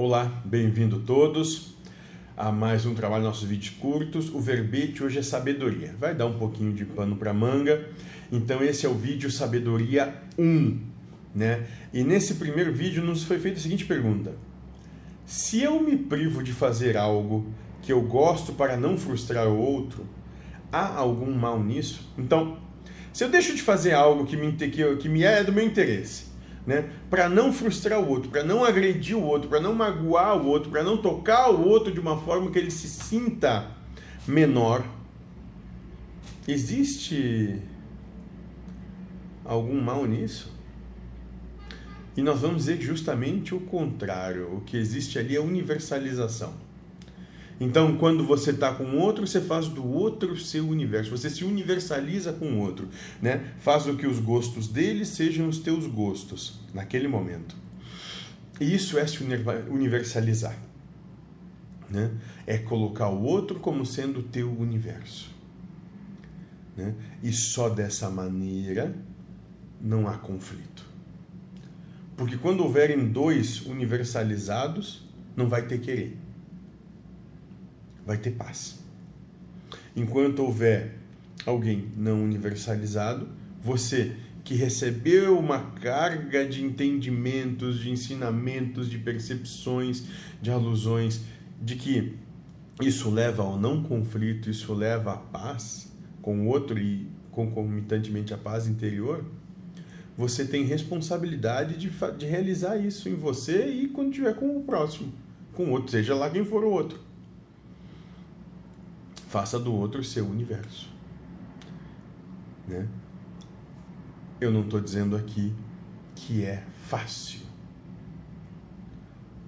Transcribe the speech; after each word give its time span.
Olá, 0.00 0.32
bem-vindo 0.44 1.00
todos 1.00 1.74
a 2.36 2.52
mais 2.52 2.86
um 2.86 2.94
trabalho 2.94 3.24
nossos 3.24 3.48
vídeos 3.48 3.74
curtos. 3.80 4.32
O 4.32 4.38
verbete 4.38 5.02
hoje 5.02 5.18
é 5.18 5.22
sabedoria. 5.22 5.92
Vai 5.98 6.14
dar 6.14 6.26
um 6.26 6.38
pouquinho 6.38 6.72
de 6.72 6.84
pano 6.84 7.16
para 7.16 7.34
manga. 7.34 7.84
Então 8.30 8.62
esse 8.62 8.86
é 8.86 8.88
o 8.88 8.94
vídeo 8.94 9.28
sabedoria 9.28 10.14
1, 10.38 10.78
né? 11.34 11.66
E 11.92 12.04
nesse 12.04 12.34
primeiro 12.34 12.72
vídeo 12.72 13.02
nos 13.02 13.24
foi 13.24 13.40
feita 13.40 13.58
a 13.58 13.60
seguinte 13.60 13.86
pergunta: 13.86 14.36
Se 15.26 15.62
eu 15.62 15.82
me 15.82 15.96
privo 15.96 16.44
de 16.44 16.52
fazer 16.52 16.96
algo 16.96 17.52
que 17.82 17.92
eu 17.92 18.00
gosto 18.00 18.52
para 18.52 18.76
não 18.76 18.96
frustrar 18.96 19.48
o 19.48 19.58
outro, 19.58 20.06
há 20.70 20.94
algum 20.94 21.34
mal 21.34 21.60
nisso? 21.60 22.08
Então, 22.16 22.58
se 23.12 23.24
eu 23.24 23.28
deixo 23.28 23.52
de 23.52 23.62
fazer 23.62 23.94
algo 23.94 24.24
que 24.24 24.36
me, 24.36 24.52
que, 24.52 24.94
que 24.94 25.08
me 25.08 25.24
é 25.24 25.42
do 25.42 25.52
meu 25.52 25.66
interesse, 25.66 26.27
né? 26.68 26.90
Para 27.08 27.30
não 27.30 27.50
frustrar 27.50 27.98
o 27.98 28.06
outro, 28.06 28.30
para 28.30 28.44
não 28.44 28.62
agredir 28.62 29.16
o 29.16 29.22
outro, 29.22 29.48
para 29.48 29.58
não 29.58 29.74
magoar 29.74 30.36
o 30.36 30.46
outro, 30.46 30.70
para 30.70 30.84
não 30.84 30.98
tocar 30.98 31.50
o 31.50 31.66
outro 31.66 31.90
de 31.90 31.98
uma 31.98 32.20
forma 32.20 32.50
que 32.50 32.58
ele 32.58 32.70
se 32.70 32.86
sinta 32.86 33.70
menor. 34.26 34.84
Existe 36.46 37.58
algum 39.46 39.80
mal 39.80 40.04
nisso? 40.04 40.54
E 42.14 42.20
nós 42.20 42.40
vamos 42.40 42.66
dizer 42.66 42.82
justamente 42.82 43.54
o 43.54 43.60
contrário. 43.60 44.54
O 44.54 44.60
que 44.60 44.76
existe 44.76 45.18
ali 45.18 45.36
é 45.36 45.40
universalização. 45.40 46.52
Então, 47.60 47.96
quando 47.96 48.24
você 48.24 48.50
está 48.50 48.72
com 48.72 48.96
outro, 48.98 49.26
você 49.26 49.40
faz 49.40 49.66
do 49.66 49.84
outro 49.84 50.36
seu 50.36 50.68
universo. 50.68 51.10
Você 51.10 51.28
se 51.28 51.44
universaliza 51.44 52.32
com 52.32 52.52
o 52.52 52.58
outro, 52.58 52.88
né? 53.20 53.52
Faz 53.58 53.86
o 53.86 53.96
que 53.96 54.06
os 54.06 54.20
gostos 54.20 54.68
dele 54.68 55.04
sejam 55.04 55.48
os 55.48 55.58
teus 55.58 55.86
gostos 55.86 56.60
naquele 56.72 57.08
momento. 57.08 57.56
E 58.60 58.74
isso 58.74 58.96
é 58.98 59.06
se 59.06 59.18
universalizar, 59.68 60.56
né? 61.90 62.12
É 62.46 62.58
colocar 62.58 63.08
o 63.08 63.22
outro 63.24 63.58
como 63.58 63.84
sendo 63.84 64.20
o 64.20 64.22
teu 64.22 64.52
universo, 64.52 65.30
né? 66.76 66.94
E 67.22 67.32
só 67.32 67.68
dessa 67.68 68.08
maneira 68.08 68.94
não 69.80 70.06
há 70.06 70.16
conflito. 70.16 70.86
Porque 72.16 72.36
quando 72.36 72.60
houverem 72.60 73.08
dois 73.08 73.62
universalizados, 73.66 75.08
não 75.36 75.48
vai 75.48 75.66
ter 75.66 75.80
querer 75.80 76.18
vai 78.08 78.16
ter 78.16 78.30
paz. 78.30 78.78
Enquanto 79.94 80.38
houver 80.38 80.96
alguém 81.44 81.88
não 81.94 82.24
universalizado, 82.24 83.28
você 83.62 84.16
que 84.42 84.54
recebeu 84.54 85.38
uma 85.38 85.72
carga 85.72 86.46
de 86.46 86.64
entendimentos, 86.64 87.78
de 87.78 87.90
ensinamentos, 87.90 88.88
de 88.88 88.96
percepções, 88.96 90.04
de 90.40 90.50
alusões, 90.50 91.20
de 91.60 91.76
que 91.76 92.14
isso 92.80 93.10
leva 93.10 93.42
ao 93.42 93.58
não 93.58 93.82
conflito, 93.82 94.48
isso 94.48 94.72
leva 94.72 95.12
à 95.12 95.16
paz 95.18 95.92
com 96.22 96.46
o 96.46 96.48
outro 96.48 96.78
e 96.78 97.06
concomitantemente 97.30 98.32
à 98.32 98.38
paz 98.38 98.66
interior, 98.66 99.22
você 100.16 100.46
tem 100.46 100.64
responsabilidade 100.64 101.76
de, 101.76 101.90
de 102.16 102.24
realizar 102.24 102.78
isso 102.78 103.06
em 103.06 103.14
você 103.14 103.68
e 103.68 103.88
quando 103.88 104.12
tiver 104.12 104.34
com 104.34 104.56
o 104.56 104.62
próximo, 104.62 105.12
com 105.52 105.66
o 105.66 105.70
outro, 105.72 105.90
seja 105.90 106.14
lá 106.14 106.30
quem 106.30 106.42
for 106.42 106.64
o 106.64 106.70
outro. 106.70 107.07
Faça 109.28 109.58
do 109.60 109.74
outro 109.74 110.02
seu 110.02 110.26
universo. 110.26 110.88
Né? 112.66 112.88
Eu 114.40 114.50
não 114.50 114.62
estou 114.62 114.80
dizendo 114.80 115.14
aqui 115.14 115.54
que 116.14 116.44
é 116.44 116.64
fácil. 116.86 117.40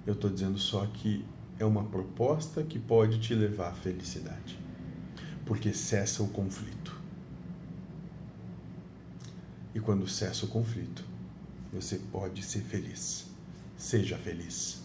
Eu 0.05 0.13
estou 0.13 0.29
dizendo 0.29 0.59
só 0.59 0.85
que 0.85 1.25
é 1.57 1.65
uma 1.65 1.83
proposta 1.83 2.63
que 2.63 2.77
pode 2.77 3.19
te 3.19 3.33
levar 3.33 3.69
à 3.69 3.73
felicidade. 3.73 4.59
Porque 5.45 5.73
cessa 5.73 6.21
o 6.21 6.27
conflito. 6.27 6.95
E 9.73 9.79
quando 9.79 10.07
cessa 10.07 10.45
o 10.45 10.49
conflito, 10.49 11.03
você 11.73 11.97
pode 11.97 12.43
ser 12.43 12.61
feliz. 12.61 13.25
Seja 13.75 14.15
feliz. 14.15 14.80